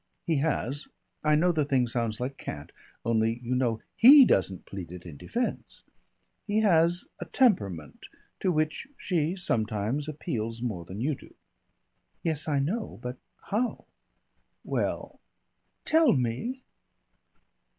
[0.25, 0.87] He has
[1.23, 2.71] I know the thing sounds like cant,
[3.05, 5.83] only you know, he doesn't plead it in defence
[6.47, 8.07] he has a temperament,
[8.39, 11.35] to which she sometimes appeals more than you do."
[12.23, 13.17] "Yes, I know, but
[13.51, 13.85] how?"
[14.63, 15.19] "Well"
[15.85, 16.63] "Tell me."